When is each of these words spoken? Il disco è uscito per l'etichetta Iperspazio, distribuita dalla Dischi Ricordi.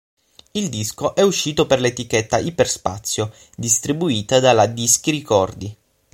Il 0.53 0.69
disco 0.69 1.13
è 1.13 1.21
uscito 1.21 1.67
per 1.67 1.79
l'etichetta 1.79 2.39
Iperspazio, 2.39 3.31
distribuita 3.55 4.39
dalla 4.39 4.65
Dischi 4.65 5.11
Ricordi. 5.11 5.77